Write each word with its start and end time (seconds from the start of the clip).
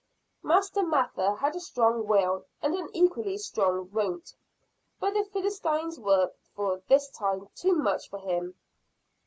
Master 0.41 0.81
Mather 0.81 1.35
had 1.35 1.55
a 1.55 1.59
strong 1.59 2.07
will 2.07 2.43
and 2.59 2.73
an 2.73 2.89
equally 2.91 3.37
strong 3.37 3.87
won't 3.91 4.33
but 4.99 5.13
the 5.13 5.23
Philistines 5.25 5.99
were, 5.99 6.31
for 6.55 6.81
this 6.87 7.07
time, 7.09 7.49
too 7.53 7.75
much 7.75 8.09
for 8.09 8.17
him. 8.17 8.55